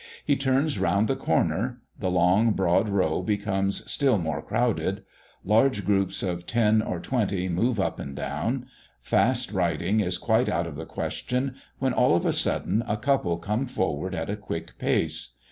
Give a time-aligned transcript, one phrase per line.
[0.25, 5.03] He turns round the corner; the long broad row becomes still more crowded;
[5.45, 8.65] large groups of ten or twenty move up and down;
[9.03, 13.37] fast riding is quite out of the question, when all of a sudden a couple
[13.37, 15.35] come forward at a quick pace.